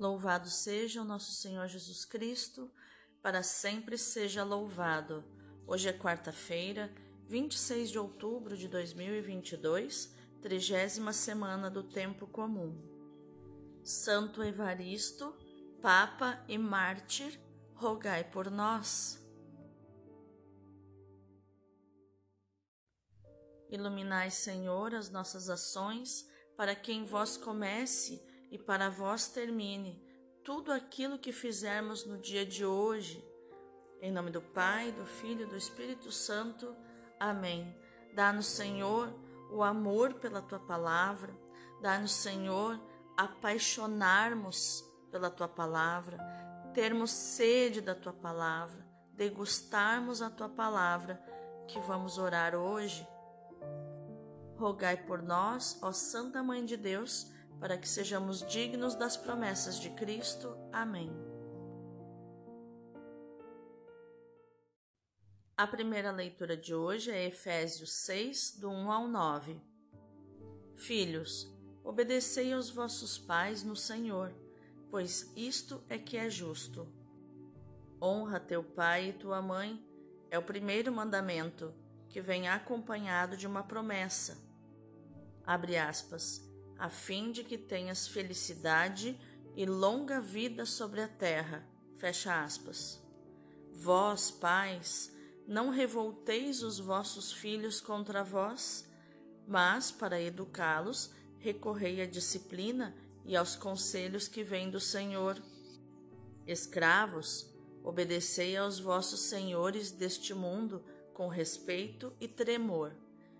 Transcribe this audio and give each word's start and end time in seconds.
Louvado 0.00 0.48
seja 0.48 1.02
o 1.02 1.04
nosso 1.04 1.30
Senhor 1.30 1.68
Jesus 1.68 2.06
Cristo, 2.06 2.70
para 3.20 3.42
sempre 3.42 3.98
seja 3.98 4.42
louvado. 4.42 5.22
Hoje 5.66 5.90
é 5.90 5.92
quarta-feira, 5.92 6.90
26 7.28 7.90
de 7.90 7.98
outubro 7.98 8.56
de 8.56 8.66
2022, 8.66 10.14
trigésima 10.40 11.12
semana 11.12 11.68
do 11.68 11.82
Tempo 11.82 12.26
Comum. 12.26 12.80
Santo 13.84 14.42
Evaristo, 14.42 15.36
Papa 15.82 16.42
e 16.48 16.56
Mártir, 16.56 17.38
rogai 17.74 18.24
por 18.24 18.50
nós. 18.50 19.22
Iluminai, 23.68 24.30
Senhor, 24.30 24.94
as 24.94 25.10
nossas 25.10 25.50
ações, 25.50 26.26
para 26.56 26.74
que 26.74 26.90
em 26.90 27.04
vós 27.04 27.36
comece 27.36 28.29
e 28.50 28.58
para 28.58 28.90
vós 28.90 29.28
termine 29.28 30.02
tudo 30.44 30.72
aquilo 30.72 31.18
que 31.18 31.32
fizermos 31.32 32.04
no 32.04 32.18
dia 32.18 32.44
de 32.44 32.64
hoje. 32.64 33.24
Em 34.00 34.10
nome 34.10 34.30
do 34.30 34.40
Pai, 34.40 34.90
do 34.92 35.04
Filho 35.04 35.42
e 35.42 35.50
do 35.50 35.56
Espírito 35.56 36.10
Santo. 36.10 36.74
Amém. 37.18 37.76
Dá-nos, 38.14 38.46
Senhor, 38.46 39.12
o 39.52 39.62
amor 39.62 40.14
pela 40.14 40.42
tua 40.42 40.58
palavra. 40.58 41.32
Dá-nos, 41.80 42.12
Senhor, 42.12 42.80
apaixonarmos 43.16 44.84
pela 45.10 45.30
tua 45.30 45.48
palavra, 45.48 46.18
termos 46.72 47.10
sede 47.10 47.80
da 47.80 47.94
tua 47.94 48.12
palavra, 48.12 48.86
degustarmos 49.12 50.22
a 50.22 50.30
tua 50.30 50.48
palavra 50.48 51.22
que 51.68 51.78
vamos 51.80 52.16
orar 52.16 52.54
hoje. 52.54 53.06
Rogai 54.56 54.96
por 54.96 55.22
nós, 55.22 55.78
ó 55.82 55.92
Santa 55.92 56.42
Mãe 56.42 56.64
de 56.64 56.76
Deus, 56.76 57.30
para 57.60 57.76
que 57.76 57.86
sejamos 57.86 58.44
dignos 58.46 58.94
das 58.94 59.18
promessas 59.18 59.78
de 59.78 59.90
Cristo. 59.90 60.56
Amém. 60.72 61.12
A 65.54 65.66
primeira 65.66 66.10
leitura 66.10 66.56
de 66.56 66.74
hoje 66.74 67.10
é 67.10 67.26
Efésios 67.26 67.92
6, 67.92 68.56
do 68.58 68.70
1 68.70 68.90
ao 68.90 69.06
9. 69.06 69.60
Filhos, 70.74 71.54
obedecei 71.84 72.50
aos 72.54 72.70
vossos 72.70 73.18
pais 73.18 73.62
no 73.62 73.76
Senhor, 73.76 74.34
pois 74.90 75.30
isto 75.36 75.84
é 75.90 75.98
que 75.98 76.16
é 76.16 76.30
justo. 76.30 76.90
Honra 78.00 78.40
teu 78.40 78.64
pai 78.64 79.10
e 79.10 79.12
tua 79.12 79.42
mãe, 79.42 79.86
é 80.30 80.38
o 80.38 80.42
primeiro 80.42 80.90
mandamento, 80.90 81.74
que 82.08 82.22
vem 82.22 82.48
acompanhado 82.48 83.36
de 83.36 83.46
uma 83.46 83.62
promessa. 83.62 84.38
Abre 85.44 85.76
aspas 85.76 86.49
a 86.80 86.88
fim 86.88 87.30
de 87.30 87.44
que 87.44 87.58
tenhas 87.58 88.08
felicidade 88.08 89.14
e 89.54 89.66
longa 89.66 90.18
vida 90.18 90.64
sobre 90.64 91.02
a 91.02 91.08
terra. 91.08 91.62
Fecha 91.96 92.42
aspas. 92.42 92.98
Vós, 93.70 94.30
pais, 94.30 95.14
não 95.46 95.68
revolteis 95.68 96.62
os 96.62 96.78
vossos 96.78 97.34
filhos 97.34 97.82
contra 97.82 98.24
vós, 98.24 98.88
mas, 99.46 99.92
para 99.92 100.22
educá-los, 100.22 101.10
recorrei 101.38 102.00
à 102.00 102.06
disciplina 102.06 102.96
e 103.26 103.36
aos 103.36 103.54
conselhos 103.54 104.26
que 104.26 104.42
vêm 104.42 104.70
do 104.70 104.80
Senhor. 104.80 105.38
Escravos, 106.46 107.46
obedecei 107.84 108.56
aos 108.56 108.80
vossos 108.80 109.20
senhores 109.20 109.92
deste 109.92 110.32
mundo 110.32 110.82
com 111.12 111.28
respeito 111.28 112.10
e 112.18 112.26
tremor, 112.26 112.96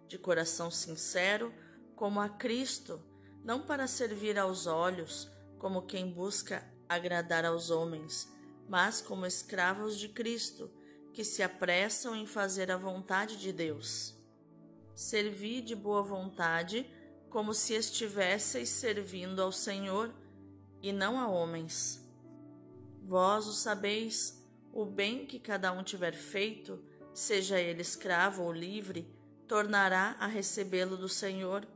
de 0.06 0.18
coração 0.18 0.70
sincero, 0.70 1.54
como 1.96 2.20
a 2.20 2.28
Cristo 2.28 3.00
não 3.44 3.60
para 3.62 3.86
servir 3.86 4.38
aos 4.38 4.66
olhos, 4.66 5.28
como 5.58 5.82
quem 5.82 6.10
busca 6.10 6.64
agradar 6.88 7.44
aos 7.44 7.70
homens, 7.70 8.28
mas 8.68 9.00
como 9.00 9.26
escravos 9.26 9.98
de 9.98 10.08
Cristo, 10.08 10.70
que 11.12 11.24
se 11.24 11.42
apressam 11.42 12.14
em 12.14 12.26
fazer 12.26 12.70
a 12.70 12.76
vontade 12.76 13.36
de 13.36 13.52
Deus. 13.52 14.14
Servi 14.94 15.60
de 15.60 15.74
boa 15.74 16.02
vontade, 16.02 16.88
como 17.28 17.54
se 17.54 17.74
estivesseis 17.74 18.68
servindo 18.68 19.40
ao 19.40 19.52
Senhor 19.52 20.12
e 20.82 20.92
não 20.92 21.18
a 21.18 21.28
homens. 21.28 22.04
Vós 23.02 23.46
o 23.46 23.52
sabeis, 23.52 24.44
o 24.72 24.84
bem 24.84 25.26
que 25.26 25.38
cada 25.38 25.72
um 25.72 25.82
tiver 25.82 26.14
feito, 26.14 26.82
seja 27.12 27.58
ele 27.58 27.82
escravo 27.82 28.42
ou 28.42 28.52
livre, 28.52 29.08
tornará 29.48 30.16
a 30.20 30.26
recebê-lo 30.26 30.96
do 30.96 31.08
Senhor 31.08 31.66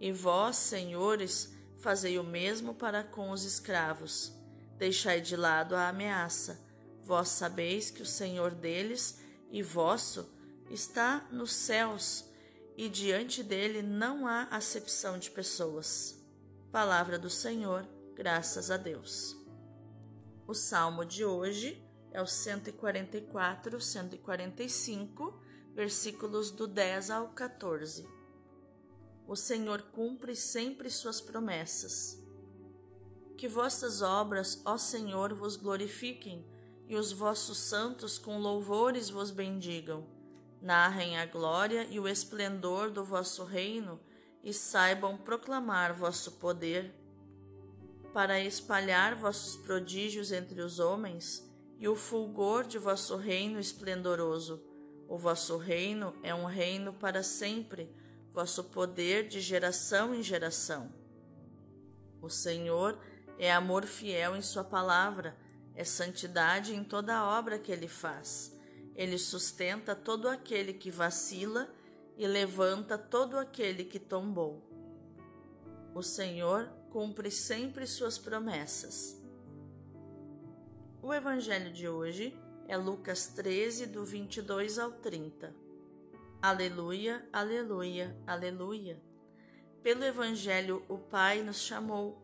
e 0.00 0.10
vós, 0.10 0.56
senhores, 0.56 1.54
fazei 1.76 2.18
o 2.18 2.24
mesmo 2.24 2.74
para 2.74 3.04
com 3.04 3.30
os 3.30 3.44
escravos. 3.44 4.32
Deixai 4.78 5.20
de 5.20 5.36
lado 5.36 5.76
a 5.76 5.88
ameaça. 5.88 6.58
Vós 7.04 7.28
sabeis 7.28 7.90
que 7.90 8.00
o 8.00 8.06
Senhor 8.06 8.54
deles 8.54 9.20
e 9.50 9.62
vosso 9.62 10.26
está 10.70 11.28
nos 11.30 11.52
céus, 11.52 12.24
e 12.76 12.88
diante 12.88 13.42
dele 13.42 13.82
não 13.82 14.26
há 14.26 14.44
acepção 14.44 15.18
de 15.18 15.30
pessoas. 15.30 16.18
Palavra 16.72 17.18
do 17.18 17.28
Senhor, 17.28 17.86
graças 18.14 18.70
a 18.70 18.78
Deus. 18.78 19.36
O 20.46 20.54
salmo 20.54 21.04
de 21.04 21.24
hoje 21.24 21.84
é 22.10 22.22
o 22.22 22.26
144, 22.26 23.78
145, 23.78 25.42
versículos 25.74 26.50
do 26.50 26.66
10 26.66 27.10
ao 27.10 27.28
14 27.30 28.19
o 29.30 29.36
Senhor 29.36 29.82
cumpre 29.92 30.34
sempre 30.34 30.90
suas 30.90 31.20
promessas. 31.20 32.20
Que 33.38 33.46
vossas 33.46 34.02
obras, 34.02 34.60
ó 34.64 34.76
Senhor, 34.76 35.32
vos 35.34 35.54
glorifiquem, 35.54 36.44
e 36.88 36.96
os 36.96 37.12
vossos 37.12 37.56
santos 37.58 38.18
com 38.18 38.40
louvores 38.40 39.08
vos 39.08 39.30
bendigam. 39.30 40.04
Narrem 40.60 41.16
a 41.16 41.26
glória 41.26 41.86
e 41.88 42.00
o 42.00 42.08
esplendor 42.08 42.90
do 42.90 43.04
vosso 43.04 43.44
reino, 43.44 44.00
e 44.42 44.52
saibam 44.52 45.16
proclamar 45.16 45.94
vosso 45.94 46.32
poder. 46.32 46.92
Para 48.12 48.40
espalhar 48.40 49.14
vossos 49.14 49.54
prodígios 49.58 50.32
entre 50.32 50.60
os 50.60 50.80
homens, 50.80 51.48
e 51.78 51.86
o 51.86 51.94
fulgor 51.94 52.66
de 52.66 52.78
vosso 52.78 53.14
reino 53.14 53.60
esplendoroso. 53.60 54.60
O 55.08 55.16
vosso 55.16 55.56
reino 55.56 56.16
é 56.20 56.34
um 56.34 56.46
reino 56.46 56.92
para 56.92 57.22
sempre 57.22 57.99
vosso 58.32 58.64
poder 58.64 59.28
de 59.28 59.40
geração 59.40 60.14
em 60.14 60.22
geração. 60.22 60.92
O 62.22 62.28
Senhor 62.28 62.98
é 63.38 63.52
amor 63.52 63.84
fiel 63.86 64.36
em 64.36 64.42
Sua 64.42 64.62
palavra, 64.62 65.36
é 65.74 65.84
santidade 65.84 66.74
em 66.74 66.84
toda 66.84 67.16
a 67.16 67.38
obra 67.38 67.58
que 67.58 67.72
Ele 67.72 67.88
faz. 67.88 68.56
Ele 68.94 69.18
sustenta 69.18 69.94
todo 69.94 70.28
aquele 70.28 70.74
que 70.74 70.90
vacila 70.90 71.72
e 72.16 72.26
levanta 72.26 72.98
todo 72.98 73.38
aquele 73.38 73.84
que 73.84 73.98
tombou. 73.98 74.62
O 75.94 76.02
Senhor 76.02 76.68
cumpre 76.90 77.30
sempre 77.30 77.86
suas 77.86 78.18
promessas. 78.18 79.18
O 81.02 81.14
Evangelho 81.14 81.72
de 81.72 81.88
hoje 81.88 82.38
é 82.68 82.76
Lucas 82.76 83.28
13, 83.28 83.86
do 83.86 84.04
22 84.04 84.78
ao 84.78 84.92
30. 84.92 85.69
Aleluia, 86.42 87.28
aleluia, 87.30 88.16
aleluia. 88.26 88.98
Pelo 89.82 90.02
Evangelho, 90.02 90.82
o 90.88 90.96
Pai 90.96 91.42
nos 91.42 91.58
chamou, 91.58 92.18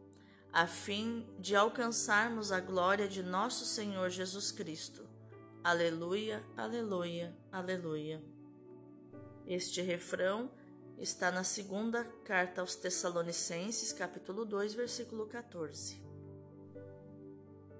a 0.50 0.66
fim 0.66 1.28
de 1.38 1.54
alcançarmos 1.54 2.50
a 2.50 2.58
glória 2.58 3.06
de 3.06 3.22
nosso 3.22 3.66
Senhor 3.66 4.08
Jesus 4.08 4.50
Cristo. 4.50 5.06
Aleluia, 5.62 6.42
aleluia, 6.56 7.36
aleluia. 7.52 8.24
Este 9.46 9.82
refrão 9.82 10.50
está 10.96 11.30
na 11.30 11.44
segunda 11.44 12.02
carta 12.24 12.62
aos 12.62 12.74
Tessalonicenses, 12.74 13.92
capítulo 13.92 14.46
2, 14.46 14.72
versículo 14.72 15.26
14. 15.26 16.02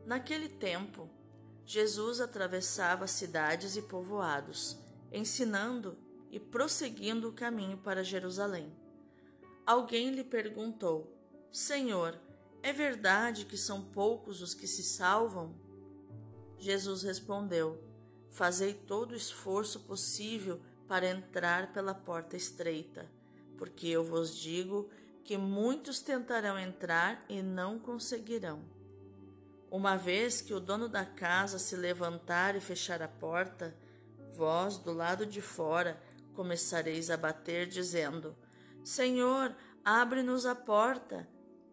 Naquele 0.05 0.50
tempo, 0.50 1.08
Jesus 1.64 2.20
atravessava 2.20 3.06
cidades 3.06 3.75
e 3.75 3.81
povoados, 3.81 4.76
ensinando 5.10 6.05
e 6.36 6.38
prosseguindo 6.38 7.30
o 7.30 7.32
caminho 7.32 7.78
para 7.78 8.04
Jerusalém. 8.04 8.70
Alguém 9.64 10.10
lhe 10.10 10.22
perguntou: 10.22 11.10
Senhor, 11.50 12.14
é 12.62 12.74
verdade 12.74 13.46
que 13.46 13.56
são 13.56 13.80
poucos 13.80 14.42
os 14.42 14.52
que 14.52 14.66
se 14.66 14.82
salvam? 14.82 15.54
Jesus 16.58 17.02
respondeu: 17.02 17.82
Fazei 18.30 18.74
todo 18.74 19.12
o 19.12 19.16
esforço 19.16 19.80
possível 19.80 20.60
para 20.86 21.08
entrar 21.08 21.72
pela 21.72 21.94
porta 21.94 22.36
estreita, 22.36 23.10
porque 23.56 23.86
eu 23.86 24.04
vos 24.04 24.36
digo 24.36 24.90
que 25.24 25.38
muitos 25.38 26.00
tentarão 26.00 26.58
entrar 26.58 27.24
e 27.30 27.40
não 27.40 27.78
conseguirão. 27.78 28.62
Uma 29.70 29.96
vez 29.96 30.42
que 30.42 30.52
o 30.52 30.60
dono 30.60 30.86
da 30.86 31.06
casa 31.06 31.58
se 31.58 31.76
levantar 31.76 32.54
e 32.54 32.60
fechar 32.60 33.00
a 33.00 33.08
porta, 33.08 33.74
vós, 34.34 34.76
do 34.76 34.92
lado 34.92 35.24
de 35.24 35.40
fora, 35.40 35.98
começareis 36.36 37.10
a 37.10 37.16
bater, 37.16 37.66
dizendo: 37.66 38.36
Senhor, 38.84 39.56
abre-nos 39.84 40.46
a 40.46 40.54
porta. 40.54 41.26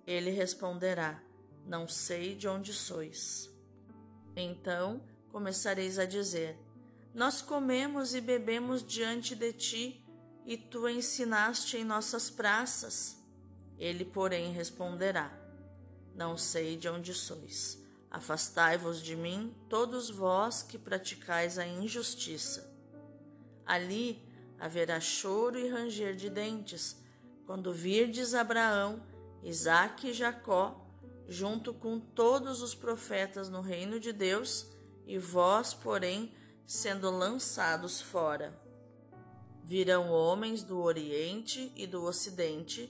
Ele 0.07 0.31
responderá: 0.31 1.21
não 1.65 1.87
sei 1.87 2.35
de 2.35 2.47
onde 2.47 2.73
sois. 2.73 3.49
Então 4.35 5.01
começareis 5.31 5.99
a 5.99 6.05
dizer: 6.05 6.57
Nós 7.13 7.41
comemos 7.41 8.15
e 8.15 8.21
bebemos 8.21 8.83
diante 8.83 9.35
de 9.35 9.53
ti, 9.53 10.05
e 10.45 10.57
tu 10.57 10.87
ensinaste 10.89 11.77
em 11.77 11.83
nossas 11.83 12.29
praças. 12.29 13.17
Ele, 13.77 14.05
porém, 14.05 14.51
responderá: 14.51 15.31
Não 16.15 16.37
sei 16.37 16.77
de 16.77 16.89
onde 16.89 17.13
sois. 17.13 17.81
Afastai-vos 18.11 19.01
de 19.01 19.15
mim, 19.15 19.55
todos 19.67 20.09
vós 20.09 20.61
que 20.61 20.77
praticais 20.77 21.57
a 21.57 21.65
injustiça. 21.65 22.71
Ali 23.65 24.21
haverá 24.63 24.97
choro 25.01 25.59
e 25.59 25.67
ranger 25.67 26.15
de 26.15 26.29
dentes, 26.29 26.95
quando 27.45 27.73
virdes 27.73 28.33
Abraão, 28.33 29.03
Isaque 29.43 30.11
e 30.11 30.13
Jacó 30.13 30.79
junto 31.27 31.73
com 31.73 31.99
todos 31.99 32.61
os 32.61 32.73
profetas 32.73 33.49
no 33.49 33.59
reino 33.59 33.99
de 33.99 34.13
Deus, 34.13 34.67
e 35.05 35.17
vós, 35.17 35.73
porém, 35.73 36.33
sendo 36.65 37.11
lançados 37.11 37.99
fora. 37.99 38.57
Virão 39.65 40.09
homens 40.09 40.63
do 40.63 40.79
Oriente 40.79 41.69
e 41.75 41.85
do 41.85 42.01
Ocidente, 42.03 42.89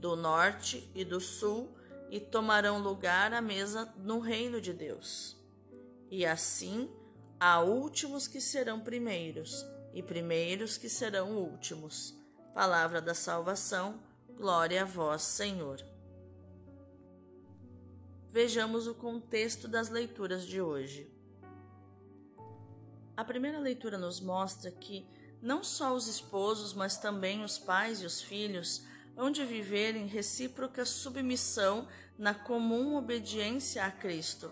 do 0.00 0.16
Norte 0.16 0.90
e 0.92 1.04
do 1.04 1.20
Sul, 1.20 1.72
e 2.10 2.18
tomarão 2.18 2.82
lugar 2.82 3.32
à 3.32 3.40
mesa 3.40 3.94
no 3.96 4.18
reino 4.18 4.60
de 4.60 4.72
Deus. 4.72 5.36
E 6.10 6.26
assim 6.26 6.90
há 7.38 7.60
últimos 7.60 8.26
que 8.26 8.40
serão 8.40 8.80
primeiros, 8.80 9.64
e 9.92 10.02
primeiros 10.02 10.76
que 10.76 10.88
serão 10.88 11.36
últimos. 11.36 12.14
Palavra 12.54 13.00
da 13.00 13.14
salvação, 13.14 14.00
glória 14.36 14.82
a 14.82 14.84
vós, 14.84 15.22
Senhor 15.22 15.82
vejamos 18.32 18.86
o 18.86 18.94
contexto 18.94 19.68
das 19.68 19.90
leituras 19.90 20.46
de 20.46 20.58
hoje. 20.58 21.06
A 23.14 23.22
primeira 23.22 23.58
leitura 23.58 23.98
nos 23.98 24.20
mostra 24.20 24.70
que 24.70 25.06
não 25.42 25.62
só 25.62 25.94
os 25.94 26.06
esposos, 26.06 26.72
mas 26.72 26.96
também 26.96 27.44
os 27.44 27.58
pais 27.58 28.00
e 28.00 28.06
os 28.06 28.22
filhos 28.22 28.86
hão 29.14 29.30
de 29.30 29.44
viver 29.44 29.94
em 29.94 30.06
recíproca 30.06 30.86
submissão 30.86 31.86
na 32.16 32.32
comum 32.32 32.96
obediência 32.96 33.84
a 33.84 33.90
Cristo. 33.90 34.50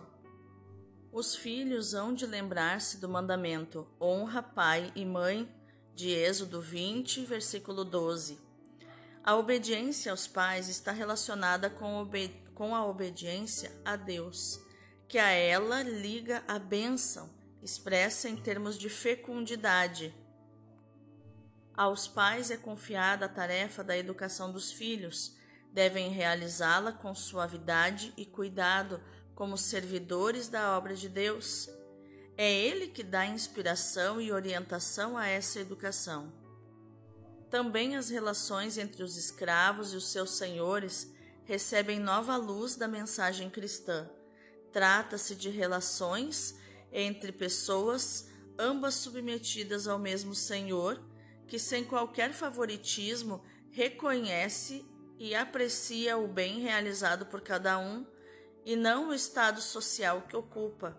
Os 1.12 1.34
filhos 1.34 1.92
hão 1.92 2.14
de 2.14 2.24
lembrar-se 2.24 2.98
do 2.98 3.08
mandamento 3.08 3.84
honra 4.00 4.40
pai 4.40 4.92
e 4.94 5.04
mãe, 5.04 5.52
de 5.92 6.08
Êxodo 6.10 6.60
20, 6.60 7.24
versículo 7.24 7.84
12. 7.84 8.38
A 9.24 9.34
obediência 9.34 10.12
aos 10.12 10.28
pais 10.28 10.68
está 10.68 10.92
relacionada 10.92 11.68
com, 11.68 12.08
com 12.54 12.76
a 12.76 12.86
obediência 12.86 13.72
a 13.84 13.96
Deus, 13.96 14.60
que 15.08 15.18
a 15.18 15.30
ela 15.30 15.82
liga 15.82 16.44
a 16.46 16.60
bênção, 16.60 17.28
expressa 17.60 18.28
em 18.28 18.36
termos 18.36 18.78
de 18.78 18.88
fecundidade. 18.88 20.14
Aos 21.76 22.06
pais 22.06 22.52
é 22.52 22.56
confiada 22.56 23.26
a 23.26 23.28
tarefa 23.28 23.82
da 23.82 23.98
educação 23.98 24.52
dos 24.52 24.70
filhos, 24.70 25.36
devem 25.72 26.10
realizá-la 26.10 26.92
com 26.92 27.12
suavidade 27.16 28.12
e 28.16 28.24
cuidado, 28.24 29.00
como 29.40 29.56
servidores 29.56 30.48
da 30.48 30.76
obra 30.76 30.94
de 30.94 31.08
Deus. 31.08 31.66
É 32.36 32.52
Ele 32.52 32.88
que 32.88 33.02
dá 33.02 33.24
inspiração 33.24 34.20
e 34.20 34.30
orientação 34.30 35.16
a 35.16 35.26
essa 35.26 35.58
educação. 35.58 36.30
Também 37.48 37.96
as 37.96 38.10
relações 38.10 38.76
entre 38.76 39.02
os 39.02 39.16
escravos 39.16 39.94
e 39.94 39.96
os 39.96 40.12
seus 40.12 40.32
senhores 40.36 41.10
recebem 41.44 41.98
nova 41.98 42.36
luz 42.36 42.76
da 42.76 42.86
mensagem 42.86 43.48
cristã. 43.48 44.10
Trata-se 44.74 45.34
de 45.34 45.48
relações 45.48 46.54
entre 46.92 47.32
pessoas, 47.32 48.28
ambas 48.58 48.96
submetidas 48.96 49.88
ao 49.88 49.98
mesmo 49.98 50.34
Senhor, 50.34 51.02
que 51.46 51.58
sem 51.58 51.82
qualquer 51.82 52.34
favoritismo 52.34 53.42
reconhece 53.70 54.84
e 55.18 55.34
aprecia 55.34 56.18
o 56.18 56.28
bem 56.28 56.60
realizado 56.60 57.24
por 57.24 57.40
cada 57.40 57.78
um 57.78 58.04
e 58.70 58.76
não 58.76 59.08
o 59.08 59.12
estado 59.12 59.60
social 59.60 60.22
que 60.28 60.36
ocupa. 60.36 60.96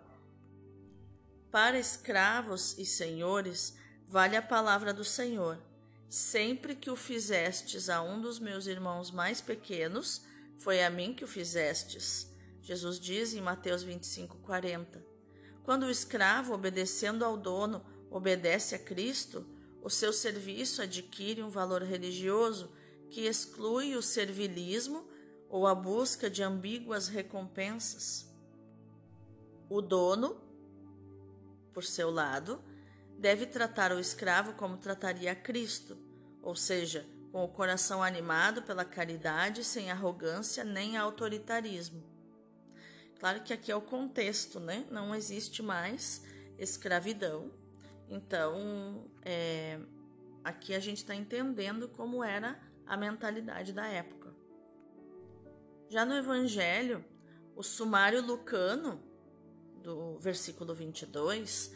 Para 1.50 1.78
escravos 1.78 2.76
e 2.76 2.84
senhores, 2.84 3.74
vale 4.06 4.36
a 4.36 4.42
palavra 4.42 4.92
do 4.92 5.02
Senhor. 5.02 5.58
Sempre 6.06 6.76
que 6.76 6.90
o 6.90 6.96
fizestes 6.96 7.88
a 7.88 8.02
um 8.02 8.20
dos 8.20 8.38
meus 8.38 8.66
irmãos 8.66 9.10
mais 9.10 9.40
pequenos, 9.40 10.20
foi 10.58 10.84
a 10.84 10.90
mim 10.90 11.14
que 11.14 11.24
o 11.24 11.26
fizestes. 11.26 12.30
Jesus 12.60 13.00
diz 13.00 13.32
em 13.32 13.40
Mateus 13.40 13.82
25, 13.82 14.36
40. 14.40 15.02
Quando 15.64 15.84
o 15.84 15.90
escravo, 15.90 16.52
obedecendo 16.52 17.24
ao 17.24 17.38
dono, 17.38 17.82
obedece 18.10 18.74
a 18.74 18.78
Cristo, 18.78 19.46
o 19.80 19.88
seu 19.88 20.12
serviço 20.12 20.82
adquire 20.82 21.42
um 21.42 21.48
valor 21.48 21.80
religioso 21.80 22.70
que 23.08 23.22
exclui 23.22 23.96
o 23.96 24.02
servilismo 24.02 25.10
ou 25.52 25.66
a 25.66 25.74
busca 25.74 26.30
de 26.30 26.42
ambíguas 26.42 27.08
recompensas. 27.08 28.26
O 29.68 29.82
dono, 29.82 30.40
por 31.74 31.84
seu 31.84 32.10
lado, 32.10 32.58
deve 33.18 33.44
tratar 33.44 33.92
o 33.92 34.00
escravo 34.00 34.54
como 34.54 34.78
trataria 34.78 35.34
Cristo, 35.34 35.98
ou 36.40 36.56
seja, 36.56 37.06
com 37.30 37.44
o 37.44 37.48
coração 37.48 38.02
animado 38.02 38.62
pela 38.62 38.82
caridade, 38.82 39.62
sem 39.62 39.90
arrogância 39.90 40.64
nem 40.64 40.96
autoritarismo. 40.96 42.02
Claro 43.20 43.42
que 43.42 43.52
aqui 43.52 43.70
é 43.70 43.76
o 43.76 43.82
contexto, 43.82 44.58
né? 44.58 44.86
Não 44.90 45.14
existe 45.14 45.62
mais 45.62 46.24
escravidão. 46.58 47.50
Então, 48.08 49.04
é, 49.22 49.78
aqui 50.42 50.74
a 50.74 50.80
gente 50.80 50.98
está 50.98 51.14
entendendo 51.14 51.88
como 51.88 52.24
era 52.24 52.58
a 52.86 52.96
mentalidade 52.96 53.74
da 53.74 53.86
época. 53.86 54.21
Já 55.92 56.06
no 56.06 56.14
Evangelho, 56.14 57.04
o 57.54 57.62
sumário 57.62 58.22
lucano, 58.22 58.98
do 59.82 60.18
versículo 60.20 60.74
22, 60.74 61.70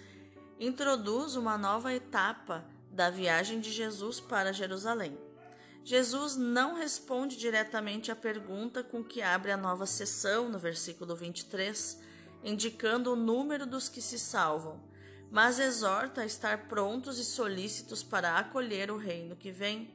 introduz 0.59 1.37
uma 1.37 1.59
nova 1.59 1.93
etapa 1.93 2.65
da 2.91 3.11
viagem 3.11 3.61
de 3.61 3.71
Jesus 3.71 4.19
para 4.19 4.55
Jerusalém. 4.55 5.19
Jesus 5.85 6.35
não 6.35 6.77
responde 6.77 7.37
diretamente 7.37 8.11
à 8.11 8.17
pergunta 8.17 8.83
com 8.83 9.05
que 9.05 9.21
abre 9.21 9.53
a 9.53 9.57
nova 9.59 9.85
sessão 9.85 10.49
no 10.49 10.59
versículo 10.59 11.15
23, 11.15 12.01
indicando 12.43 13.13
o 13.13 13.17
número 13.17 13.67
dos 13.67 13.87
que 13.87 14.01
se 14.01 14.19
salvam, 14.19 14.83
mas 15.31 15.59
exorta 15.59 16.23
a 16.23 16.27
estar 16.27 16.69
prontos 16.69 17.19
e 17.19 17.25
solícitos 17.25 18.03
para 18.03 18.39
acolher 18.39 18.91
o 18.91 18.97
reino 18.97 19.37
que 19.37 19.53
vem. 19.53 19.95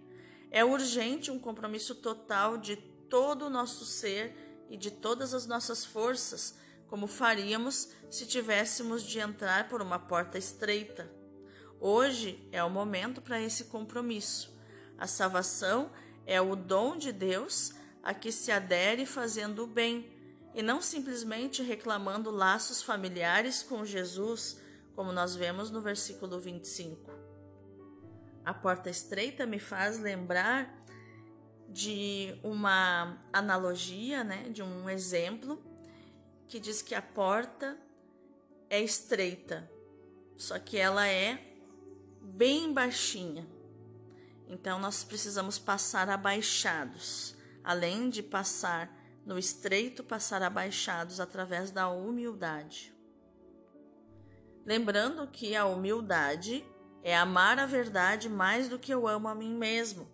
É 0.51 0.63
urgente 0.63 1.31
um 1.31 1.39
compromisso 1.39 1.95
total 1.95 2.55
de 2.55 2.90
todo 3.11 3.47
o 3.47 3.49
nosso 3.49 3.85
ser 3.85 4.65
e 4.69 4.77
de 4.77 4.89
todas 4.89 5.33
as 5.33 5.45
nossas 5.45 5.83
forças, 5.83 6.55
como 6.87 7.05
faríamos 7.05 7.89
se 8.09 8.25
tivéssemos 8.25 9.03
de 9.03 9.19
entrar 9.19 9.67
por 9.67 9.81
uma 9.81 9.99
porta 9.99 10.37
estreita. 10.37 11.11
Hoje 11.79 12.47
é 12.53 12.63
o 12.63 12.69
momento 12.69 13.21
para 13.21 13.41
esse 13.41 13.65
compromisso. 13.65 14.57
A 14.97 15.07
salvação 15.07 15.91
é 16.25 16.39
o 16.39 16.55
dom 16.55 16.97
de 16.97 17.11
Deus 17.11 17.73
a 18.01 18.13
que 18.13 18.31
se 18.31 18.49
adere 18.51 19.05
fazendo 19.05 19.63
o 19.63 19.67
bem 19.67 20.17
e 20.55 20.61
não 20.61 20.81
simplesmente 20.81 21.61
reclamando 21.61 22.31
laços 22.31 22.81
familiares 22.81 23.61
com 23.61 23.85
Jesus, 23.85 24.57
como 24.95 25.11
nós 25.11 25.35
vemos 25.35 25.69
no 25.69 25.81
versículo 25.81 26.39
25. 26.39 27.11
A 28.45 28.53
porta 28.53 28.89
estreita 28.89 29.45
me 29.45 29.59
faz 29.59 29.99
lembrar 29.99 30.80
de 31.71 32.35
uma 32.43 33.17
analogia, 33.31 34.23
né, 34.23 34.49
de 34.49 34.61
um 34.61 34.89
exemplo 34.89 35.61
que 36.47 36.59
diz 36.59 36.81
que 36.81 36.93
a 36.93 37.01
porta 37.01 37.77
é 38.69 38.81
estreita, 38.81 39.69
só 40.35 40.59
que 40.59 40.77
ela 40.77 41.07
é 41.07 41.41
bem 42.21 42.73
baixinha. 42.73 43.47
Então 44.47 44.79
nós 44.79 45.03
precisamos 45.03 45.57
passar 45.57 46.09
abaixados, 46.09 47.35
além 47.63 48.09
de 48.09 48.21
passar 48.21 48.93
no 49.25 49.39
estreito, 49.39 50.03
passar 50.03 50.43
abaixados 50.43 51.21
através 51.21 51.71
da 51.71 51.87
humildade. 51.87 52.93
Lembrando 54.65 55.25
que 55.27 55.55
a 55.55 55.65
humildade 55.65 56.65
é 57.01 57.15
amar 57.15 57.57
a 57.59 57.65
verdade 57.65 58.27
mais 58.27 58.67
do 58.67 58.77
que 58.77 58.93
eu 58.93 59.07
amo 59.07 59.27
a 59.27 59.35
mim 59.35 59.55
mesmo. 59.55 60.07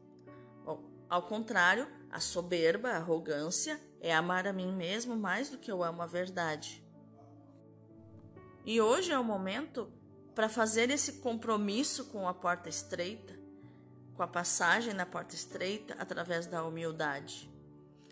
Ao 1.10 1.24
contrário, 1.24 1.88
a 2.12 2.20
soberba, 2.20 2.90
a 2.90 2.98
arrogância 2.98 3.80
é 4.02 4.14
amar 4.14 4.48
a 4.48 4.54
mim 4.54 4.72
mesmo 4.74 5.16
mais 5.16 5.50
do 5.50 5.58
que 5.58 5.72
eu 5.72 5.84
amo 5.84 6.02
a 6.02 6.06
verdade. 6.06 6.84
E 8.66 8.82
hoje 8.82 9.12
é 9.12 9.18
o 9.18 9.24
momento 9.24 9.92
para 10.36 10.50
fazer 10.50 10.90
esse 10.90 11.14
compromisso 11.14 12.06
com 12.06 12.28
a 12.28 12.34
porta 12.34 12.68
estreita, 12.68 13.34
com 14.16 14.24
a 14.24 14.28
passagem 14.28 14.94
na 14.94 15.06
porta 15.06 15.36
estreita 15.36 15.96
através 15.98 16.46
da 16.46 16.64
humildade. 16.64 17.50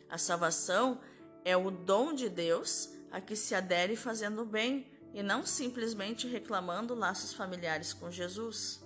A 0.09 0.17
salvação 0.17 1.01
É 1.43 1.55
o 1.55 1.69
dom 1.69 2.11
de 2.13 2.27
Deus 2.27 2.89
a 3.11 3.21
que 3.21 3.35
se 3.35 3.53
adere 3.53 3.95
fazendo 3.95 4.43
bem 4.43 4.91
e 5.13 5.21
não 5.21 5.45
simplesmente 5.45 6.27
reclamando 6.27 6.95
laços 6.95 7.33
familiares 7.33 7.93
com 7.93 8.09
Jesus. 8.09 8.84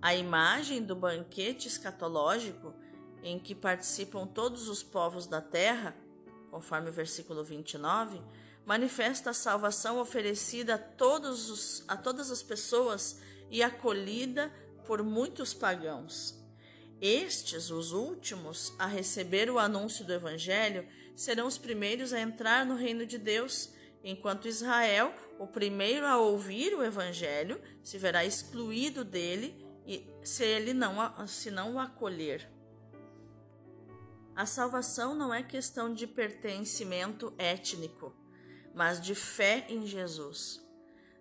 A 0.00 0.14
imagem 0.14 0.82
do 0.82 0.94
banquete 0.94 1.66
escatológico, 1.66 2.72
em 3.22 3.36
que 3.38 3.52
participam 3.52 4.26
todos 4.26 4.68
os 4.68 4.80
povos 4.80 5.26
da 5.26 5.40
terra, 5.40 5.96
conforme 6.52 6.88
o 6.88 6.92
versículo 6.92 7.42
29, 7.42 8.20
manifesta 8.64 9.30
a 9.30 9.34
salvação 9.34 9.98
oferecida 9.98 10.76
a, 10.76 10.78
todos 10.78 11.50
os, 11.50 11.84
a 11.88 11.96
todas 11.96 12.30
as 12.30 12.44
pessoas 12.44 13.18
e 13.50 13.60
acolhida 13.60 14.52
por 14.86 15.02
muitos 15.02 15.52
pagãos. 15.52 16.38
Estes, 17.00 17.70
os 17.70 17.92
últimos, 17.92 18.72
a 18.78 18.86
receber 18.86 19.50
o 19.50 19.58
anúncio 19.58 20.04
do 20.04 20.12
Evangelho, 20.12 20.86
serão 21.16 21.46
os 21.48 21.58
primeiros 21.58 22.12
a 22.12 22.20
entrar 22.20 22.64
no 22.64 22.76
reino 22.76 23.04
de 23.04 23.18
Deus, 23.18 23.70
enquanto 24.04 24.46
Israel, 24.46 25.12
o 25.40 25.46
primeiro 25.46 26.06
a 26.06 26.18
ouvir 26.18 26.72
o 26.74 26.84
Evangelho, 26.84 27.60
se 27.82 27.98
verá 27.98 28.24
excluído 28.24 29.04
dele 29.04 29.67
e 29.88 30.06
se 30.22 30.44
ele 30.44 30.74
não, 30.74 31.26
se 31.26 31.50
não 31.50 31.74
o 31.74 31.78
acolher. 31.78 32.46
A 34.36 34.44
salvação 34.44 35.14
não 35.14 35.32
é 35.32 35.42
questão 35.42 35.92
de 35.92 36.06
pertencimento 36.06 37.32
étnico, 37.38 38.14
mas 38.74 39.00
de 39.00 39.14
fé 39.14 39.64
em 39.68 39.86
Jesus. 39.86 40.62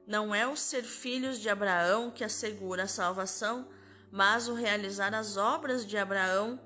Não 0.05 0.35
é 0.35 0.45
o 0.45 0.57
ser 0.57 0.83
filhos 0.83 1.39
de 1.39 1.49
Abraão 1.49 2.11
que 2.11 2.25
assegura 2.25 2.83
a 2.83 2.87
salvação, 2.87 3.69
mas 4.11 4.49
o 4.49 4.53
realizar 4.53 5.15
as 5.15 5.37
obras 5.37 5.85
de 5.85 5.97
Abraão, 5.97 6.59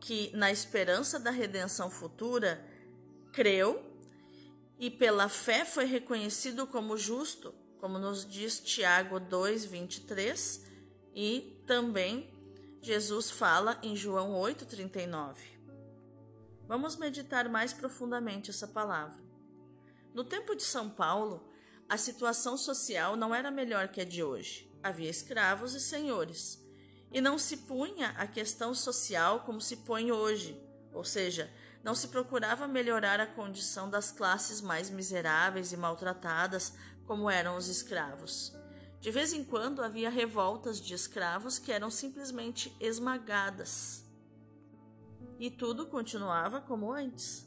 que, 0.00 0.34
na 0.34 0.50
esperança 0.50 1.20
da 1.20 1.30
redenção 1.30 1.90
futura, 1.90 2.66
creu 3.30 3.84
e 4.78 4.90
pela 4.90 5.28
fé 5.28 5.66
foi 5.66 5.84
reconhecido 5.84 6.66
como 6.66 6.96
justo, 6.96 7.54
como 7.78 7.98
nos 7.98 8.26
diz 8.26 8.58
Tiago 8.58 9.20
2, 9.20 9.66
23, 9.66 10.69
e 11.14 11.62
também 11.66 12.32
Jesus 12.82 13.30
fala 13.30 13.78
em 13.82 13.94
João 13.94 14.34
8, 14.34 14.64
39. 14.66 15.42
Vamos 16.66 16.96
meditar 16.96 17.48
mais 17.48 17.72
profundamente 17.72 18.50
essa 18.50 18.66
palavra. 18.66 19.22
No 20.14 20.24
tempo 20.24 20.54
de 20.54 20.62
São 20.62 20.88
Paulo, 20.88 21.48
a 21.88 21.96
situação 21.96 22.56
social 22.56 23.16
não 23.16 23.34
era 23.34 23.50
melhor 23.50 23.88
que 23.88 24.00
a 24.00 24.04
de 24.04 24.22
hoje. 24.22 24.70
Havia 24.82 25.10
escravos 25.10 25.74
e 25.74 25.80
senhores. 25.80 26.64
E 27.12 27.20
não 27.20 27.38
se 27.38 27.58
punha 27.58 28.10
a 28.16 28.26
questão 28.26 28.72
social 28.74 29.40
como 29.40 29.60
se 29.60 29.78
põe 29.78 30.12
hoje, 30.12 30.56
ou 30.92 31.04
seja, 31.04 31.52
não 31.82 31.94
se 31.94 32.08
procurava 32.08 32.68
melhorar 32.68 33.18
a 33.18 33.26
condição 33.26 33.90
das 33.90 34.12
classes 34.12 34.60
mais 34.60 34.88
miseráveis 34.88 35.72
e 35.72 35.76
maltratadas, 35.76 36.72
como 37.06 37.28
eram 37.28 37.56
os 37.56 37.68
escravos. 37.68 38.54
De 39.00 39.10
vez 39.10 39.32
em 39.32 39.42
quando 39.42 39.82
havia 39.82 40.10
revoltas 40.10 40.80
de 40.80 40.94
escravos 40.94 41.58
que 41.58 41.72
eram 41.72 41.90
simplesmente 41.90 42.74
esmagadas. 42.78 44.04
E 45.38 45.50
tudo 45.50 45.86
continuava 45.86 46.60
como 46.60 46.92
antes. 46.92 47.46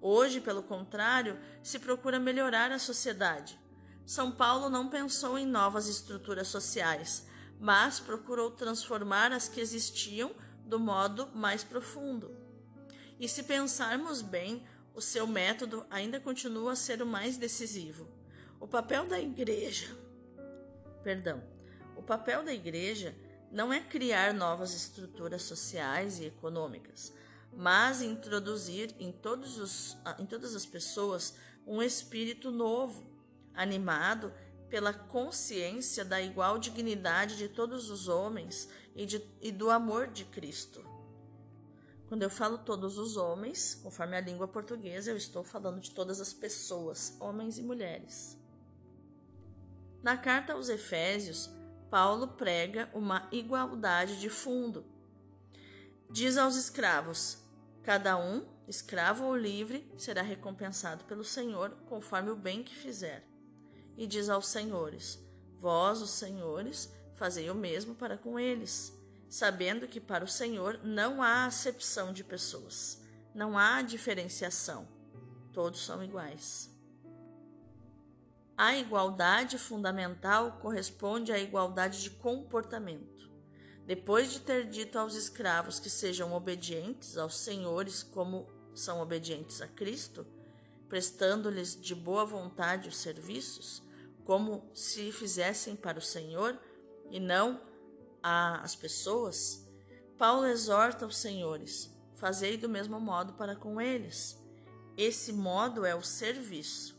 Hoje, 0.00 0.40
pelo 0.40 0.62
contrário, 0.62 1.38
se 1.62 1.78
procura 1.78 2.20
melhorar 2.20 2.70
a 2.70 2.78
sociedade, 2.78 3.58
são 4.06 4.30
Paulo 4.30 4.68
não 4.68 4.88
pensou 4.88 5.38
em 5.38 5.46
novas 5.46 5.88
estruturas 5.88 6.48
sociais, 6.48 7.26
mas 7.58 8.00
procurou 8.00 8.50
transformar 8.50 9.32
as 9.32 9.48
que 9.48 9.60
existiam 9.60 10.34
do 10.66 10.78
modo 10.78 11.30
mais 11.34 11.64
profundo. 11.64 12.36
E 13.18 13.26
se 13.26 13.44
pensarmos 13.44 14.20
bem, 14.20 14.66
o 14.94 15.00
seu 15.00 15.26
método 15.26 15.86
ainda 15.90 16.20
continua 16.20 16.72
a 16.72 16.76
ser 16.76 17.00
o 17.00 17.06
mais 17.06 17.38
decisivo. 17.38 18.06
O 18.60 18.68
papel 18.68 19.06
da 19.06 19.18
igreja, 19.18 19.96
perdão, 21.04 21.42
o 21.94 22.02
papel 22.02 22.42
da 22.42 22.52
igreja 22.52 23.14
não 23.52 23.72
é 23.72 23.78
criar 23.80 24.32
novas 24.34 24.74
estruturas 24.74 25.42
sociais 25.42 26.18
e 26.18 26.24
econômicas, 26.24 27.12
mas 27.52 28.02
introduzir 28.02 28.92
em, 28.98 29.12
todos 29.12 29.58
os, 29.58 29.96
em 30.18 30.26
todas 30.26 30.56
as 30.56 30.66
pessoas 30.66 31.36
um 31.64 31.80
espírito 31.80 32.50
novo, 32.50 33.06
animado 33.54 34.32
pela 34.68 34.92
consciência 34.92 36.04
da 36.04 36.20
igual 36.20 36.58
dignidade 36.58 37.36
de 37.36 37.48
todos 37.48 37.90
os 37.90 38.08
homens 38.08 38.68
e, 38.96 39.06
de, 39.06 39.22
e 39.40 39.52
do 39.52 39.70
amor 39.70 40.08
de 40.08 40.24
Cristo. 40.24 40.84
Quando 42.08 42.22
eu 42.22 42.30
falo 42.30 42.58
todos 42.58 42.98
os 42.98 43.16
homens, 43.16 43.74
conforme 43.74 44.16
a 44.16 44.20
língua 44.20 44.48
portuguesa, 44.48 45.10
eu 45.10 45.16
estou 45.16 45.44
falando 45.44 45.80
de 45.80 45.92
todas 45.92 46.20
as 46.20 46.32
pessoas, 46.32 47.16
homens 47.20 47.56
e 47.58 47.62
mulheres. 47.62 48.36
Na 50.04 50.18
carta 50.18 50.52
aos 50.52 50.68
Efésios, 50.68 51.50
Paulo 51.90 52.28
prega 52.28 52.90
uma 52.92 53.26
igualdade 53.32 54.20
de 54.20 54.28
fundo. 54.28 54.84
Diz 56.10 56.36
aos 56.36 56.56
escravos: 56.56 57.38
cada 57.82 58.14
um, 58.18 58.46
escravo 58.68 59.24
ou 59.24 59.34
livre, 59.34 59.90
será 59.96 60.20
recompensado 60.20 61.04
pelo 61.04 61.24
Senhor 61.24 61.70
conforme 61.86 62.28
o 62.28 62.36
bem 62.36 62.62
que 62.62 62.74
fizer 62.74 63.26
e 63.96 64.06
diz 64.06 64.28
aos 64.28 64.48
senhores: 64.48 65.18
Vós, 65.56 66.02
os 66.02 66.10
senhores, 66.10 66.92
fazei 67.14 67.48
o 67.48 67.54
mesmo 67.54 67.94
para 67.94 68.18
com 68.18 68.38
eles, 68.38 68.92
sabendo 69.30 69.88
que 69.88 70.02
para 70.02 70.22
o 70.22 70.28
Senhor 70.28 70.80
não 70.84 71.22
há 71.22 71.46
acepção 71.46 72.12
de 72.12 72.22
pessoas, 72.22 73.00
não 73.34 73.56
há 73.56 73.80
diferenciação, 73.80 74.86
todos 75.50 75.82
são 75.82 76.04
iguais. 76.04 76.73
A 78.56 78.76
igualdade 78.76 79.58
fundamental 79.58 80.58
corresponde 80.62 81.32
à 81.32 81.38
igualdade 81.38 82.02
de 82.02 82.10
comportamento. 82.10 83.28
Depois 83.84 84.32
de 84.32 84.40
ter 84.40 84.68
dito 84.68 84.98
aos 84.98 85.14
escravos 85.14 85.80
que 85.80 85.90
sejam 85.90 86.32
obedientes 86.32 87.18
aos 87.18 87.38
senhores 87.40 88.02
como 88.02 88.46
são 88.74 89.00
obedientes 89.00 89.60
a 89.60 89.66
Cristo, 89.66 90.26
prestando-lhes 90.88 91.74
de 91.74 91.94
boa 91.94 92.24
vontade 92.24 92.88
os 92.88 92.96
serviços, 92.96 93.82
como 94.24 94.70
se 94.72 95.10
fizessem 95.10 95.74
para 95.74 95.98
o 95.98 96.02
Senhor 96.02 96.58
e 97.10 97.18
não 97.18 97.60
às 98.22 98.74
pessoas, 98.74 99.68
Paulo 100.16 100.46
exorta 100.46 101.06
os 101.06 101.16
senhores: 101.16 101.90
fazei 102.14 102.56
do 102.56 102.68
mesmo 102.68 103.00
modo 103.00 103.34
para 103.34 103.56
com 103.56 103.80
eles. 103.80 104.40
Esse 104.96 105.32
modo 105.32 105.84
é 105.84 105.94
o 105.94 106.02
serviço. 106.02 106.93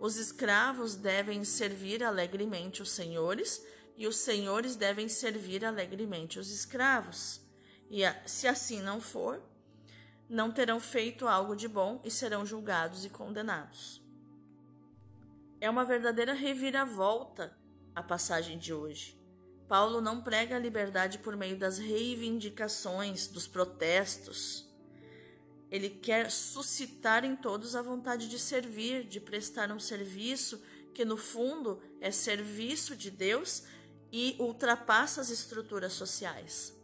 Os 0.00 0.16
escravos 0.16 0.96
devem 0.96 1.44
servir 1.44 2.02
alegremente 2.02 2.80
os 2.80 2.90
senhores 2.90 3.62
e 3.98 4.06
os 4.06 4.16
senhores 4.16 4.74
devem 4.74 5.10
servir 5.10 5.62
alegremente 5.62 6.38
os 6.38 6.50
escravos. 6.50 7.42
E 7.90 8.00
se 8.26 8.48
assim 8.48 8.80
não 8.80 8.98
for, 8.98 9.42
não 10.26 10.50
terão 10.50 10.80
feito 10.80 11.28
algo 11.28 11.54
de 11.54 11.68
bom 11.68 12.00
e 12.02 12.10
serão 12.10 12.46
julgados 12.46 13.04
e 13.04 13.10
condenados. 13.10 14.02
É 15.60 15.68
uma 15.68 15.84
verdadeira 15.84 16.32
reviravolta 16.32 17.54
a 17.94 18.02
passagem 18.02 18.56
de 18.56 18.72
hoje. 18.72 19.20
Paulo 19.68 20.00
não 20.00 20.22
prega 20.22 20.56
a 20.56 20.58
liberdade 20.58 21.18
por 21.18 21.36
meio 21.36 21.58
das 21.58 21.76
reivindicações, 21.76 23.26
dos 23.26 23.46
protestos. 23.46 24.69
Ele 25.70 25.88
quer 25.88 26.30
suscitar 26.30 27.24
em 27.24 27.36
todos 27.36 27.76
a 27.76 27.82
vontade 27.82 28.28
de 28.28 28.38
servir, 28.38 29.04
de 29.04 29.20
prestar 29.20 29.70
um 29.70 29.78
serviço 29.78 30.60
que, 30.92 31.04
no 31.04 31.16
fundo, 31.16 31.80
é 32.00 32.10
serviço 32.10 32.96
de 32.96 33.10
Deus 33.10 33.62
e 34.12 34.34
ultrapassa 34.40 35.20
as 35.20 35.30
estruturas 35.30 35.92
sociais. 35.92 36.74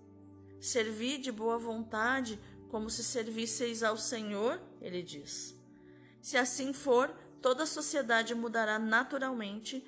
Servir 0.60 1.18
de 1.18 1.32
boa 1.32 1.58
vontade, 1.58 2.38
como 2.68 2.88
se 2.88 3.02
servisseis 3.02 3.82
ao 3.82 3.96
Senhor, 3.96 4.60
ele 4.80 5.02
diz. 5.02 5.56
Se 6.22 6.36
assim 6.36 6.72
for, 6.72 7.12
toda 7.42 7.64
a 7.64 7.66
sociedade 7.66 8.32
mudará 8.34 8.78
naturalmente 8.78 9.84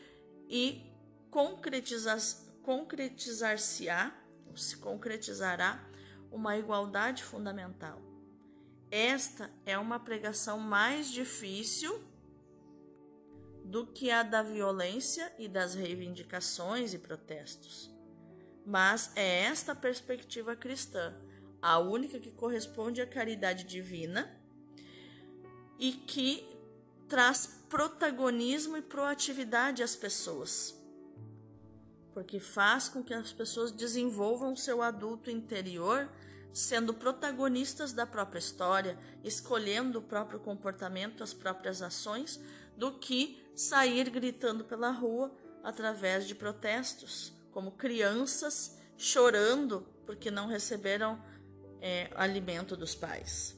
e 0.48 0.82
concretizar-se-á, 1.30 4.12
se 4.56 4.76
concretizará 4.78 5.88
uma 6.30 6.56
igualdade 6.56 7.22
fundamental. 7.22 8.07
Esta 8.90 9.50
é 9.66 9.76
uma 9.76 10.00
pregação 10.00 10.58
mais 10.58 11.10
difícil 11.10 12.02
do 13.64 13.86
que 13.86 14.10
a 14.10 14.22
da 14.22 14.42
violência 14.42 15.30
e 15.38 15.46
das 15.46 15.74
reivindicações 15.74 16.94
e 16.94 16.98
protestos. 16.98 17.90
Mas 18.64 19.12
é 19.14 19.42
esta 19.42 19.74
perspectiva 19.74 20.56
cristã, 20.56 21.14
a 21.60 21.78
única 21.78 22.18
que 22.18 22.30
corresponde 22.30 23.02
à 23.02 23.06
caridade 23.06 23.64
divina 23.64 24.34
e 25.78 25.92
que 25.92 26.46
traz 27.08 27.62
protagonismo 27.68 28.76
e 28.76 28.82
proatividade 28.82 29.82
às 29.82 29.94
pessoas, 29.94 30.74
porque 32.14 32.40
faz 32.40 32.88
com 32.88 33.02
que 33.02 33.14
as 33.14 33.32
pessoas 33.32 33.70
desenvolvam 33.70 34.56
seu 34.56 34.82
adulto 34.82 35.30
interior 35.30 36.10
sendo 36.52 36.94
protagonistas 36.94 37.92
da 37.92 38.06
própria 38.06 38.38
história, 38.38 38.98
escolhendo 39.22 39.98
o 39.98 40.02
próprio 40.02 40.40
comportamento, 40.40 41.22
as 41.22 41.32
próprias 41.32 41.82
ações, 41.82 42.40
do 42.76 42.92
que 42.92 43.44
sair 43.54 44.08
gritando 44.10 44.64
pela 44.64 44.90
rua 44.90 45.32
através 45.62 46.26
de 46.26 46.34
protestos, 46.34 47.32
como 47.52 47.72
crianças 47.72 48.78
chorando 48.96 49.86
porque 50.06 50.30
não 50.30 50.46
receberam 50.46 51.22
é, 51.80 52.10
alimento 52.14 52.76
dos 52.76 52.94
pais. 52.94 53.56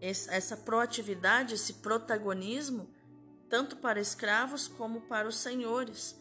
Essa 0.00 0.56
proatividade, 0.56 1.54
esse 1.54 1.74
protagonismo, 1.74 2.90
tanto 3.48 3.76
para 3.76 4.00
escravos 4.00 4.68
como 4.68 5.02
para 5.02 5.26
os 5.26 5.36
senhores. 5.36 6.18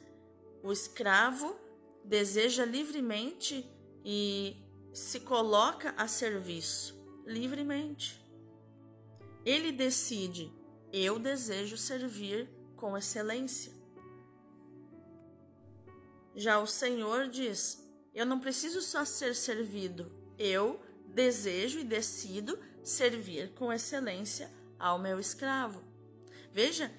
O 0.62 0.72
escravo 0.72 1.60
deseja 2.06 2.64
livremente 2.64 3.70
e 4.04 4.58
se 4.94 5.22
coloca 5.22 5.94
a 5.98 6.08
serviço 6.08 6.96
livremente. 7.26 8.22
Ele 9.46 9.72
decide: 9.72 10.52
eu 10.92 11.18
desejo 11.18 11.78
servir 11.78 12.50
com 12.76 12.98
excelência. 12.98 13.74
Já 16.36 16.60
o 16.60 16.68
Senhor 16.68 17.28
diz: 17.28 17.84
eu 18.14 18.26
não 18.26 18.40
preciso 18.40 18.82
só 18.82 19.04
ser 19.06 19.36
servido, 19.36 20.12
eu 20.38 20.80
desejo 21.08 21.80
e 21.80 21.84
decido 21.84 22.58
servir 22.84 23.54
com 23.54 23.72
excelência 23.72 24.52
ao 24.78 25.00
meu 25.00 25.20
escravo. 25.20 25.84
Veja 26.52 26.92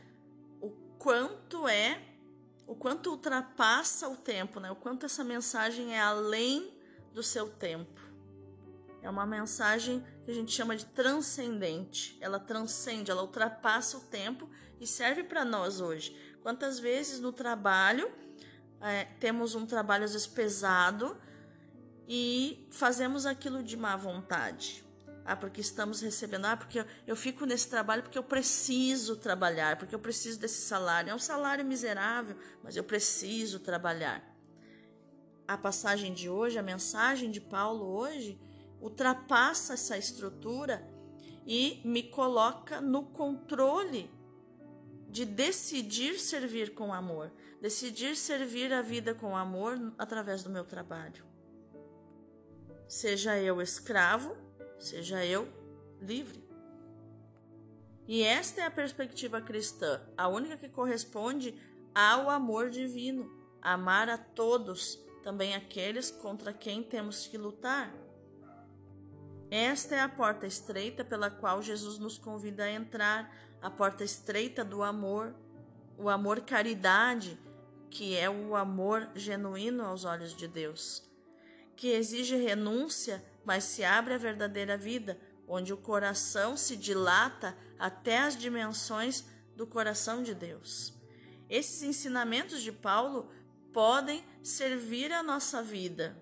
o 0.60 0.70
quanto 0.98 1.68
é, 1.68 2.02
o 2.66 2.74
quanto 2.74 3.10
ultrapassa 3.10 4.08
o 4.08 4.16
tempo, 4.16 4.58
né? 4.58 4.70
O 4.70 4.76
quanto 4.76 5.06
essa 5.06 5.22
mensagem 5.22 5.94
é 5.94 6.00
além 6.00 6.73
do 7.14 7.22
seu 7.22 7.48
tempo. 7.48 8.00
É 9.00 9.08
uma 9.08 9.24
mensagem 9.24 10.04
que 10.24 10.30
a 10.30 10.34
gente 10.34 10.52
chama 10.52 10.74
de 10.76 10.86
transcendente. 10.86 12.18
Ela 12.20 12.40
transcende, 12.40 13.10
ela 13.10 13.22
ultrapassa 13.22 13.96
o 13.96 14.00
tempo 14.00 14.48
e 14.80 14.86
serve 14.86 15.22
para 15.22 15.44
nós 15.44 15.80
hoje. 15.80 16.14
Quantas 16.42 16.78
vezes 16.78 17.20
no 17.20 17.32
trabalho 17.32 18.10
é, 18.80 19.04
temos 19.20 19.54
um 19.54 19.64
trabalho 19.64 20.04
às 20.04 20.12
vezes 20.12 20.26
pesado 20.26 21.16
e 22.08 22.66
fazemos 22.70 23.24
aquilo 23.24 23.62
de 23.62 23.76
má 23.76 23.96
vontade. 23.96 24.84
Ah, 25.24 25.36
porque 25.36 25.60
estamos 25.60 26.02
recebendo. 26.02 26.44
Ah, 26.44 26.56
porque 26.56 26.84
eu, 27.06 27.16
fico 27.16 27.46
nesse 27.46 27.68
trabalho 27.68 28.02
porque 28.02 28.18
eu 28.18 28.22
preciso 28.22 29.16
trabalhar, 29.16 29.78
porque 29.78 29.94
eu 29.94 29.98
preciso 29.98 30.38
desse 30.38 30.60
salário. 30.60 31.10
É 31.10 31.14
um 31.14 31.18
salário 31.18 31.64
miserável, 31.64 32.36
mas 32.62 32.76
eu 32.76 32.84
preciso 32.84 33.58
trabalhar. 33.58 34.33
A 35.46 35.56
passagem 35.56 36.12
de 36.14 36.28
hoje, 36.28 36.58
a 36.58 36.62
mensagem 36.62 37.30
de 37.30 37.40
Paulo 37.40 37.84
hoje, 37.84 38.40
ultrapassa 38.80 39.74
essa 39.74 39.98
estrutura 39.98 40.86
e 41.46 41.80
me 41.84 42.02
coloca 42.02 42.80
no 42.80 43.04
controle 43.04 44.10
de 45.08 45.24
decidir 45.24 46.18
servir 46.18 46.74
com 46.74 46.92
amor, 46.92 47.30
decidir 47.60 48.16
servir 48.16 48.72
a 48.72 48.82
vida 48.82 49.14
com 49.14 49.36
amor 49.36 49.92
através 49.98 50.42
do 50.42 50.50
meu 50.50 50.64
trabalho. 50.64 51.24
Seja 52.88 53.38
eu 53.38 53.60
escravo 53.60 54.44
seja 54.78 55.24
eu 55.24 55.48
livre. 56.00 56.44
E 58.06 58.22
esta 58.22 58.60
é 58.60 58.66
a 58.66 58.70
perspectiva 58.70 59.40
cristã, 59.40 60.00
a 60.16 60.28
única 60.28 60.56
que 60.56 60.68
corresponde 60.68 61.54
ao 61.94 62.28
amor 62.28 62.68
divino, 62.68 63.30
amar 63.62 64.10
a 64.10 64.18
todos, 64.18 65.02
também 65.24 65.54
aqueles 65.54 66.10
contra 66.10 66.52
quem 66.52 66.82
temos 66.82 67.26
que 67.26 67.36
lutar. 67.36 67.92
Esta 69.50 69.96
é 69.96 70.00
a 70.00 70.08
porta 70.08 70.46
estreita 70.46 71.04
pela 71.04 71.30
qual 71.30 71.60
Jesus 71.60 71.98
nos 71.98 72.16
convida 72.16 72.64
a 72.64 72.70
entrar, 72.70 73.34
a 73.60 73.70
porta 73.70 74.04
estreita 74.04 74.64
do 74.64 74.82
amor, 74.82 75.34
o 75.98 76.08
amor 76.08 76.42
caridade, 76.42 77.38
que 77.90 78.16
é 78.16 78.30
o 78.30 78.54
amor 78.54 79.08
genuíno 79.14 79.84
aos 79.84 80.04
olhos 80.04 80.36
de 80.36 80.46
Deus, 80.46 81.02
que 81.74 81.88
exige 81.88 82.36
renúncia 82.36 83.24
mas 83.44 83.64
se 83.64 83.84
abre 83.84 84.14
a 84.14 84.18
verdadeira 84.18 84.76
vida, 84.76 85.18
onde 85.46 85.72
o 85.72 85.76
coração 85.76 86.56
se 86.56 86.76
dilata 86.76 87.56
até 87.78 88.18
as 88.18 88.36
dimensões 88.36 89.26
do 89.54 89.66
coração 89.66 90.22
de 90.22 90.34
Deus. 90.34 90.94
Esses 91.48 91.82
ensinamentos 91.82 92.62
de 92.62 92.72
Paulo 92.72 93.30
podem 93.74 94.24
servir 94.42 95.12
a 95.12 95.22
nossa 95.22 95.62
vida. 95.62 96.16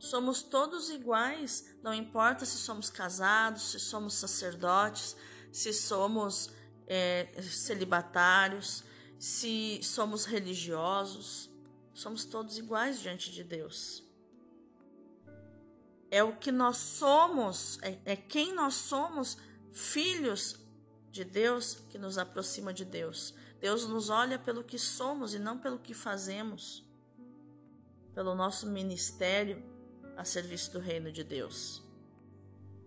Somos 0.00 0.42
todos 0.42 0.90
iguais, 0.90 1.76
não 1.80 1.94
importa 1.94 2.44
se 2.44 2.58
somos 2.58 2.90
casados, 2.90 3.70
se 3.70 3.78
somos 3.78 4.14
sacerdotes, 4.14 5.16
se 5.52 5.72
somos 5.72 6.50
é, 6.88 7.28
celibatários, 7.42 8.82
se 9.16 9.78
somos 9.84 10.24
religiosos, 10.24 11.48
somos 11.94 12.24
todos 12.24 12.58
iguais 12.58 12.98
diante 12.98 13.30
de 13.30 13.44
Deus 13.44 14.10
é 16.12 16.22
o 16.22 16.36
que 16.36 16.52
nós 16.52 16.76
somos, 16.76 17.78
é, 17.80 17.98
é 18.04 18.14
quem 18.14 18.54
nós 18.54 18.74
somos, 18.74 19.38
filhos 19.72 20.56
de 21.10 21.24
Deus, 21.24 21.78
que 21.88 21.96
nos 21.96 22.18
aproxima 22.18 22.70
de 22.70 22.84
Deus. 22.84 23.34
Deus 23.62 23.86
nos 23.86 24.10
olha 24.10 24.40
pelo 24.40 24.64
que 24.64 24.76
somos 24.76 25.34
e 25.34 25.38
não 25.38 25.56
pelo 25.56 25.78
que 25.78 25.94
fazemos, 25.94 26.84
pelo 28.12 28.34
nosso 28.34 28.66
ministério 28.66 29.62
a 30.16 30.24
serviço 30.24 30.72
do 30.72 30.80
reino 30.80 31.12
de 31.12 31.22
Deus. 31.22 31.80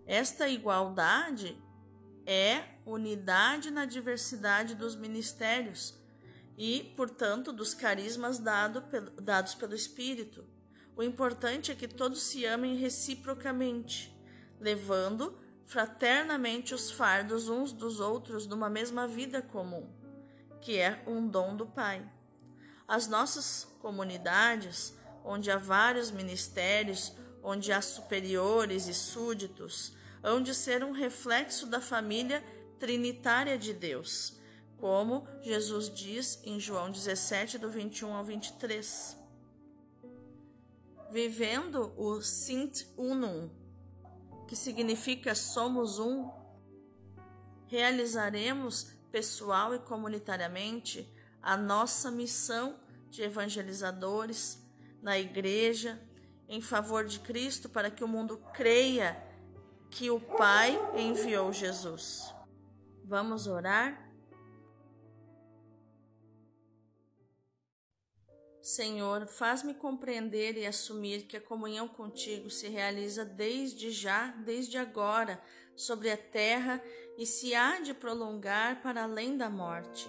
Esta 0.04 0.46
igualdade 0.46 1.58
é 2.26 2.62
unidade 2.84 3.70
na 3.70 3.86
diversidade 3.86 4.74
dos 4.74 4.94
ministérios 4.94 5.94
e, 6.58 6.92
portanto, 6.94 7.54
dos 7.54 7.72
carismas 7.72 8.38
dado, 8.38 8.84
dados 9.22 9.54
pelo 9.54 9.74
Espírito. 9.74 10.44
O 10.94 11.02
importante 11.02 11.72
é 11.72 11.74
que 11.74 11.88
todos 11.88 12.20
se 12.22 12.44
amem 12.44 12.76
reciprocamente, 12.76 14.14
levando 14.60 15.38
fraternamente 15.64 16.74
os 16.74 16.90
fardos 16.90 17.48
uns 17.48 17.72
dos 17.72 17.98
outros 17.98 18.46
numa 18.46 18.68
mesma 18.68 19.08
vida 19.08 19.40
comum, 19.40 19.90
que 20.60 20.78
é 20.78 21.02
um 21.06 21.26
dom 21.26 21.56
do 21.56 21.66
Pai. 21.66 22.04
As 22.86 23.06
nossas 23.06 23.66
comunidades, 23.80 24.94
onde 25.24 25.50
há 25.50 25.56
vários 25.56 26.10
ministérios, 26.10 27.12
onde 27.42 27.72
há 27.72 27.80
superiores 27.80 28.88
e 28.88 28.94
súditos, 28.94 29.92
hão 30.22 30.42
de 30.42 30.54
ser 30.54 30.82
um 30.84 30.92
reflexo 30.92 31.66
da 31.66 31.80
família 31.80 32.42
trinitária 32.78 33.58
de 33.58 33.72
Deus, 33.72 34.36
como 34.78 35.26
Jesus 35.42 35.88
diz 35.88 36.40
em 36.44 36.60
João 36.60 36.90
17, 36.90 37.58
do 37.58 37.70
21 37.70 38.14
ao 38.14 38.24
23 38.24 39.26
vivendo 41.10 41.92
o 41.96 42.20
Sint 42.20 42.84
Unum, 42.96 43.50
que 44.46 44.56
significa 44.56 45.34
somos 45.34 45.98
um, 45.98 46.30
realizaremos 47.66 48.88
pessoal 49.10 49.74
e 49.74 49.78
comunitariamente 49.78 51.08
a 51.42 51.56
nossa 51.56 52.10
missão 52.10 52.78
de 53.10 53.22
evangelizadores 53.22 54.62
na 55.00 55.18
igreja 55.18 56.00
em 56.48 56.60
favor 56.60 57.04
de 57.04 57.20
Cristo 57.20 57.68
para 57.68 57.90
que 57.90 58.04
o 58.04 58.08
mundo 58.08 58.38
creia 58.52 59.22
que 59.90 60.10
o 60.10 60.20
Pai 60.20 60.78
enviou 60.96 61.52
Jesus. 61.52 62.34
Vamos 63.04 63.46
orar? 63.46 64.06
Senhor, 68.60 69.26
faz-me 69.26 69.74
compreender 69.74 70.56
e 70.56 70.66
assumir 70.66 71.22
que 71.22 71.36
a 71.36 71.40
comunhão 71.40 71.86
contigo 71.86 72.50
se 72.50 72.66
realiza 72.66 73.24
desde 73.24 73.92
já, 73.92 74.32
desde 74.44 74.76
agora, 74.76 75.40
sobre 75.76 76.10
a 76.10 76.16
terra 76.16 76.82
e 77.18 77.26
se 77.26 77.54
há 77.54 77.80
de 77.80 77.94
prolongar 77.94 78.82
para 78.82 79.04
além 79.04 79.36
da 79.36 79.48
morte. 79.48 80.08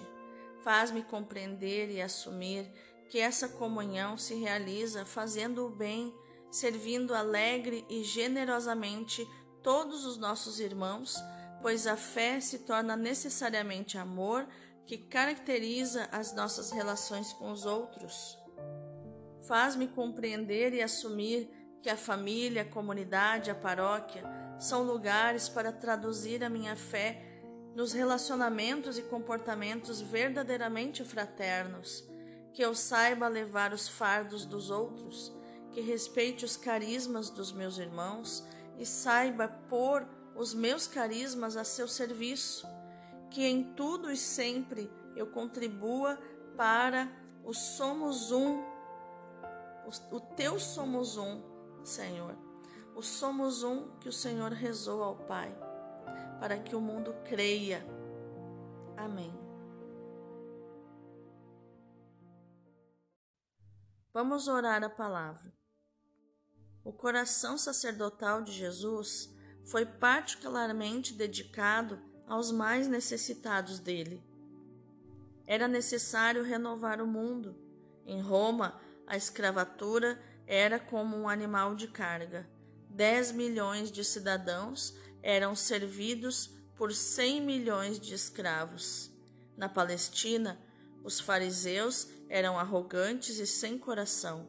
Faz-me 0.62 1.02
compreender 1.02 1.90
e 1.90 2.00
assumir 2.00 2.70
que 3.08 3.18
essa 3.18 3.48
comunhão 3.48 4.16
se 4.18 4.34
realiza 4.34 5.04
fazendo 5.04 5.66
o 5.66 5.70
bem, 5.70 6.14
servindo 6.50 7.14
alegre 7.14 7.84
e 7.88 8.02
generosamente 8.02 9.26
todos 9.62 10.04
os 10.04 10.16
nossos 10.16 10.60
irmãos, 10.60 11.16
pois 11.62 11.86
a 11.86 11.96
fé 11.96 12.40
se 12.40 12.60
torna 12.60 12.96
necessariamente 12.96 13.96
amor 13.98 14.46
que 14.86 14.96
caracteriza 14.96 16.08
as 16.10 16.34
nossas 16.34 16.70
relações 16.70 17.32
com 17.32 17.50
os 17.50 17.66
outros. 17.66 18.38
Faz-me 19.46 19.88
compreender 19.88 20.72
e 20.74 20.82
assumir 20.82 21.50
que 21.82 21.88
a 21.88 21.96
família, 21.96 22.62
a 22.62 22.64
comunidade, 22.64 23.50
a 23.50 23.54
paróquia 23.54 24.47
são 24.58 24.82
lugares 24.82 25.48
para 25.48 25.72
traduzir 25.72 26.42
a 26.42 26.50
minha 26.50 26.76
fé 26.76 27.22
nos 27.74 27.92
relacionamentos 27.92 28.98
e 28.98 29.02
comportamentos 29.02 30.00
verdadeiramente 30.00 31.04
fraternos, 31.04 32.04
que 32.52 32.62
eu 32.62 32.74
saiba 32.74 33.28
levar 33.28 33.72
os 33.72 33.88
fardos 33.88 34.44
dos 34.44 34.70
outros, 34.70 35.32
que 35.70 35.80
respeite 35.80 36.44
os 36.44 36.56
carismas 36.56 37.30
dos 37.30 37.52
meus 37.52 37.78
irmãos 37.78 38.44
e 38.76 38.84
saiba 38.84 39.46
pôr 39.46 40.06
os 40.34 40.54
meus 40.54 40.86
carismas 40.86 41.56
a 41.56 41.64
seu 41.64 41.86
serviço, 41.86 42.66
que 43.30 43.44
em 43.44 43.62
tudo 43.74 44.10
e 44.10 44.16
sempre 44.16 44.90
eu 45.14 45.26
contribua 45.28 46.18
para 46.56 47.08
o 47.44 47.52
Somos 47.54 48.32
Um, 48.32 48.62
o 50.10 50.20
teu 50.20 50.58
Somos 50.58 51.16
Um, 51.16 51.40
Senhor, 51.84 52.47
o 52.94 53.02
Somos 53.02 53.62
Um 53.62 53.96
que 53.98 54.08
o 54.08 54.12
Senhor 54.12 54.52
rezou 54.52 55.02
ao 55.02 55.16
Pai, 55.16 55.56
para 56.40 56.58
que 56.58 56.74
o 56.74 56.80
mundo 56.80 57.14
creia. 57.24 57.84
Amém. 58.96 59.32
Vamos 64.12 64.48
orar 64.48 64.82
a 64.82 64.90
palavra. 64.90 65.52
O 66.84 66.92
coração 66.92 67.58
sacerdotal 67.58 68.42
de 68.42 68.52
Jesus 68.52 69.32
foi 69.64 69.84
particularmente 69.84 71.12
dedicado 71.12 72.00
aos 72.26 72.50
mais 72.50 72.88
necessitados 72.88 73.78
dele. 73.78 74.24
Era 75.46 75.68
necessário 75.68 76.42
renovar 76.42 77.00
o 77.00 77.06
mundo. 77.06 77.56
Em 78.04 78.20
Roma, 78.20 78.80
a 79.06 79.16
escravatura 79.16 80.20
era 80.46 80.80
como 80.80 81.16
um 81.16 81.28
animal 81.28 81.74
de 81.74 81.88
carga. 81.88 82.48
Dez 82.98 83.30
milhões 83.30 83.92
de 83.92 84.04
cidadãos 84.04 84.92
eram 85.22 85.54
servidos 85.54 86.50
por 86.74 86.92
cem 86.92 87.40
milhões 87.40 87.96
de 88.00 88.12
escravos. 88.12 89.08
Na 89.56 89.68
Palestina, 89.68 90.60
os 91.04 91.20
fariseus 91.20 92.08
eram 92.28 92.58
arrogantes 92.58 93.38
e 93.38 93.46
sem 93.46 93.78
coração. 93.78 94.48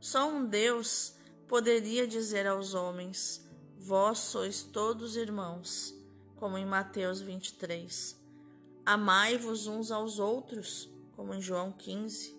Só 0.00 0.30
um 0.30 0.46
Deus 0.46 1.12
poderia 1.46 2.08
dizer 2.08 2.46
aos 2.46 2.72
homens: 2.72 3.46
Vós 3.76 4.20
sois 4.20 4.62
todos 4.62 5.14
irmãos, 5.14 5.94
como 6.36 6.56
em 6.56 6.64
Mateus 6.64 7.20
23. 7.20 8.18
Amai-vos 8.86 9.66
uns 9.66 9.90
aos 9.90 10.18
outros, 10.18 10.88
como 11.14 11.34
em 11.34 11.42
João 11.42 11.70
15. 11.70 12.34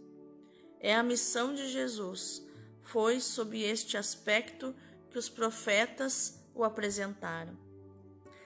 É 0.80 0.96
a 0.96 1.04
missão 1.04 1.54
de 1.54 1.68
Jesus. 1.68 2.44
Foi 2.82 3.20
sob 3.20 3.62
este 3.62 3.96
aspecto 3.96 4.74
que 5.12 5.18
os 5.18 5.30
profetas 5.30 6.40
o 6.54 6.64
apresentaram. 6.64 7.58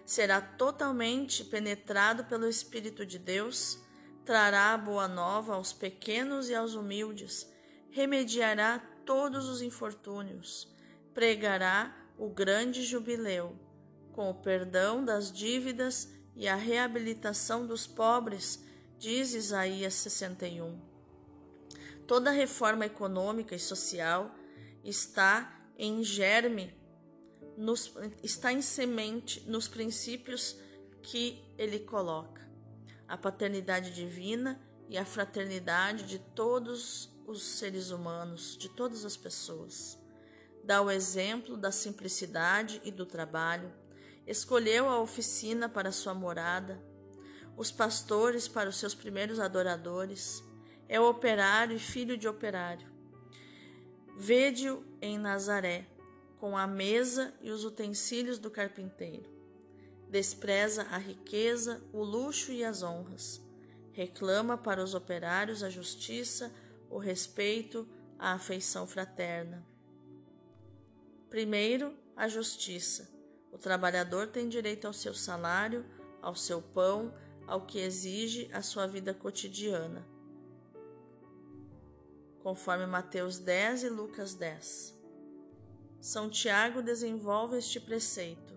Será 0.06 0.41
totalmente 0.41 1.43
penetrado 1.43 2.26
pelo 2.26 2.47
Espírito 2.47 3.06
de 3.06 3.17
Deus 3.17 3.84
trará 4.26 4.73
a 4.73 4.78
boa 4.78 5.08
nova 5.08 5.56
aos 5.56 5.73
pequenos 5.73 6.49
e 6.49 6.56
aos 6.56 6.76
humildes, 6.76 7.49
remediará 7.89 8.80
todos 9.06 9.49
os 9.49 9.62
infortúnios, 9.62 10.67
pregará 11.13 11.95
o 12.17 12.30
grande 12.30 12.84
jubileu, 12.84 13.56
com 14.13 14.30
o 14.30 14.34
perdão 14.34 15.04
das 15.04 15.32
dívidas 15.32 16.10
e 16.36 16.47
a 16.47 16.56
reabilitação 16.56 17.65
dos 17.67 17.86
pobres, 17.86 18.63
diz 18.97 19.34
Isaías 19.34 19.93
61. 19.95 20.80
Toda 22.08 22.32
reforma 22.32 22.86
econômica 22.86 23.56
e 23.56 23.60
social 23.60 24.34
está 24.84 25.62
em 25.77 26.03
germe, 26.03 26.73
nos, 27.57 27.93
está 28.21 28.51
em 28.51 28.62
semente 28.62 29.41
nos 29.49 29.67
princípios 29.67 30.57
que 31.01 31.43
ele 31.57 31.79
coloca 31.79 32.41
a 33.07 33.17
paternidade 33.17 33.93
divina 33.93 34.59
e 34.89 34.97
a 34.97 35.05
fraternidade 35.05 36.03
de 36.03 36.19
todos 36.19 37.09
os 37.27 37.43
seres 37.43 37.91
humanos, 37.91 38.57
de 38.57 38.69
todas 38.69 39.05
as 39.05 39.15
pessoas. 39.15 39.99
Dá 40.63 40.81
o 40.81 40.89
exemplo 40.89 41.57
da 41.57 41.71
simplicidade 41.71 42.81
e 42.83 42.91
do 42.91 43.05
trabalho, 43.05 43.73
escolheu 44.25 44.88
a 44.88 44.99
oficina 44.99 45.67
para 45.67 45.91
sua 45.91 46.13
morada, 46.13 46.81
os 47.55 47.71
pastores 47.71 48.47
para 48.47 48.69
os 48.69 48.77
seus 48.77 48.95
primeiros 48.95 49.39
adoradores, 49.39 50.43
é 50.88 50.99
operário 50.99 51.75
e 51.75 51.79
filho 51.79 52.17
de 52.17 52.27
operário. 52.27 52.92
Vede-o 54.15 54.86
em 55.02 55.17
Nazaré, 55.17 55.88
com 56.39 56.58
a 56.58 56.67
mesa 56.67 57.34
e 57.41 57.52
os 57.52 57.65
utensílios 57.65 58.38
do 58.38 58.52
carpinteiro 58.52 59.34
despreza 60.13 60.84
a 60.91 60.99
riqueza, 60.99 61.82
o 61.91 62.04
luxo 62.04 62.52
e 62.52 62.63
as 62.63 62.84
honras. 62.84 63.41
Reclama 63.91 64.56
para 64.56 64.84
os 64.84 64.93
operários 64.93 65.63
a 65.63 65.71
justiça, 65.71 66.54
o 66.88 66.99
respeito, 66.99 67.89
a 68.19 68.34
afeição 68.34 68.86
fraterna. 68.86 69.65
Primeiro, 71.32 71.97
a 72.15 72.28
justiça. 72.28 73.10
O 73.52 73.58
trabalhador 73.58 74.28
tem 74.28 74.47
direito 74.47 74.86
ao 74.86 74.93
seu 74.93 75.15
salário, 75.15 75.84
ao 76.21 76.36
seu 76.36 76.62
pão, 76.62 77.12
ao 77.47 77.65
que 77.65 77.80
exige 77.80 78.52
a 78.54 78.62
sua 78.62 78.86
vida 78.86 79.15
cotidiana. 79.15 80.08
Conforme 82.43 82.86
Mateus 82.86 83.39
10 83.39 83.84
e 83.86 83.89
Lucas 83.89 84.36
10. 84.36 84.93
São 85.99 86.29
Tiago 86.29 86.82
desenvolve 86.82 87.58
este 87.58 87.79
preceito 87.79 88.53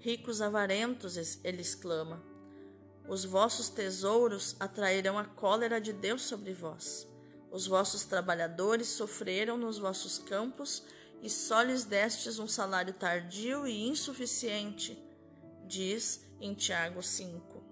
Ricos 0.00 0.40
avarentos, 0.40 1.18
ele 1.44 1.60
exclama, 1.60 2.24
os 3.06 3.22
vossos 3.22 3.68
tesouros 3.68 4.56
atrairão 4.58 5.18
a 5.18 5.26
cólera 5.26 5.78
de 5.78 5.92
Deus 5.92 6.22
sobre 6.22 6.54
vós. 6.54 7.06
Os 7.50 7.66
vossos 7.66 8.04
trabalhadores 8.04 8.88
sofreram 8.88 9.58
nos 9.58 9.76
vossos 9.76 10.16
campos 10.16 10.82
e 11.20 11.28
só 11.28 11.60
lhes 11.60 11.84
destes 11.84 12.38
um 12.38 12.48
salário 12.48 12.94
tardio 12.94 13.66
e 13.66 13.86
insuficiente, 13.86 14.98
diz 15.66 16.24
em 16.40 16.54
Tiago 16.54 17.02
5. 17.02 17.62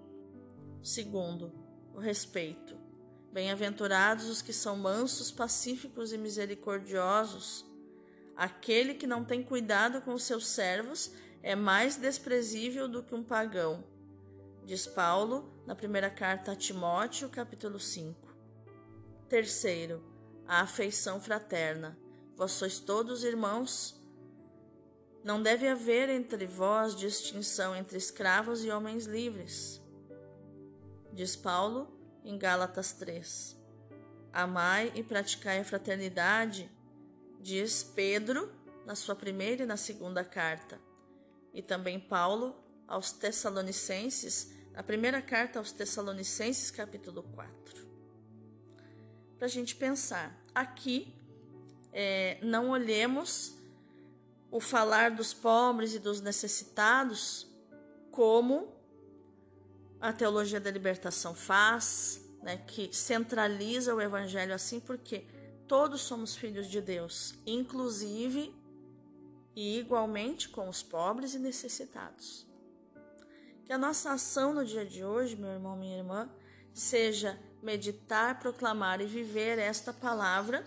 Segundo, 0.83 1.51
o 1.95 1.99
respeito. 1.99 2.77
Bem-aventurados 3.31 4.25
os 4.25 4.41
que 4.41 4.51
são 4.51 4.75
mansos, 4.75 5.31
pacíficos 5.31 6.11
e 6.11 6.17
misericordiosos. 6.17 7.65
Aquele 8.35 8.93
que 8.93 9.05
não 9.05 9.23
tem 9.23 9.43
cuidado 9.43 10.01
com 10.01 10.13
os 10.13 10.23
seus 10.23 10.47
servos 10.47 11.11
é 11.43 11.55
mais 11.55 11.95
desprezível 11.95 12.87
do 12.87 13.03
que 13.03 13.13
um 13.13 13.23
pagão, 13.23 13.83
diz 14.65 14.85
Paulo 14.85 15.51
na 15.65 15.75
primeira 15.75 16.09
carta 16.09 16.51
a 16.51 16.55
Timóteo, 16.55 17.29
capítulo 17.29 17.79
5. 17.79 18.15
Terceiro, 19.27 20.03
a 20.47 20.61
afeição 20.61 21.21
fraterna. 21.21 21.97
Vós 22.35 22.51
sois 22.53 22.79
todos 22.79 23.23
irmãos. 23.23 23.99
Não 25.23 25.41
deve 25.41 25.67
haver 25.67 26.09
entre 26.09 26.47
vós 26.47 26.95
distinção 26.95 27.75
entre 27.75 27.97
escravos 27.97 28.63
e 28.63 28.71
homens 28.71 29.05
livres. 29.05 29.81
Diz 31.13 31.35
Paulo 31.35 31.98
em 32.29 32.37
Gálatas 32.37 32.93
3. 32.93 33.57
Amai 34.31 34.91
e 34.95 35.03
praticai 35.03 35.59
a 35.59 35.65
fraternidade, 35.65 36.69
diz 37.41 37.83
Pedro 37.83 38.51
na 38.85 38.95
sua 38.95 39.15
primeira 39.15 39.63
e 39.63 39.65
na 39.65 39.77
segunda 39.77 40.23
carta 40.23 40.79
e 41.53 41.61
também 41.61 41.99
Paulo 41.99 42.55
aos 42.87 43.11
Tessalonicenses, 43.11 44.51
na 44.73 44.83
primeira 44.83 45.21
carta 45.21 45.59
aos 45.59 45.71
Tessalonicenses, 45.71 46.71
capítulo 46.71 47.23
4. 47.23 47.87
Para 49.37 49.45
a 49.45 49.49
gente 49.49 49.75
pensar, 49.75 50.35
aqui 50.53 51.13
é, 51.91 52.39
não 52.41 52.69
olhemos 52.69 53.55
o 54.51 54.59
falar 54.59 55.11
dos 55.11 55.33
pobres 55.33 55.93
e 55.93 55.99
dos 55.99 56.21
necessitados 56.21 57.47
como 58.11 58.73
a 59.99 60.13
teologia 60.13 60.59
da 60.59 60.71
libertação 60.71 61.33
faz, 61.35 62.21
né, 62.41 62.57
que 62.57 62.89
centraliza 62.95 63.93
o 63.93 64.01
evangelho 64.01 64.53
assim, 64.53 64.79
porque 64.79 65.25
todos 65.67 66.01
somos 66.01 66.35
filhos 66.35 66.67
de 66.67 66.81
Deus, 66.81 67.35
inclusive 67.45 68.53
e 69.55 69.77
igualmente 69.79 70.49
com 70.49 70.69
os 70.69 70.81
pobres 70.81 71.33
e 71.33 71.39
necessitados. 71.39 72.47
Que 73.65 73.73
a 73.73 73.77
nossa 73.77 74.11
ação 74.13 74.53
no 74.53 74.65
dia 74.65 74.85
de 74.85 75.03
hoje, 75.03 75.35
meu 75.35 75.51
irmão, 75.51 75.75
minha 75.75 75.97
irmã, 75.97 76.29
seja 76.73 77.37
meditar, 77.61 78.39
proclamar 78.39 79.01
e 79.01 79.05
viver 79.05 79.59
esta 79.59 79.91
palavra 79.91 80.65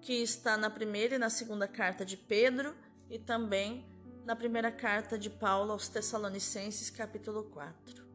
que 0.00 0.14
está 0.14 0.56
na 0.56 0.70
primeira 0.70 1.16
e 1.16 1.18
na 1.18 1.28
segunda 1.28 1.68
carta 1.68 2.04
de 2.04 2.16
Pedro 2.16 2.74
e 3.10 3.18
também 3.18 3.84
na 4.30 4.36
primeira 4.36 4.70
carta 4.70 5.18
de 5.18 5.28
Paulo 5.28 5.72
aos 5.72 5.88
Tessalonicenses, 5.88 6.88
capítulo 6.88 7.42
4. 7.50 8.06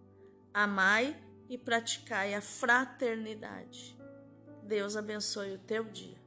Amai 0.54 1.14
e 1.50 1.58
praticai 1.58 2.34
a 2.34 2.40
fraternidade. 2.40 4.00
Deus 4.64 4.96
abençoe 4.96 5.56
o 5.56 5.60
teu 5.60 5.84
dia. 5.84 6.18